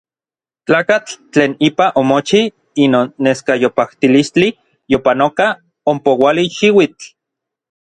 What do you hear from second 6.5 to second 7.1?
xiuitl.